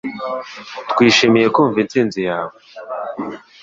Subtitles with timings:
[0.91, 2.55] Twishimiye kumva intsinzi yawe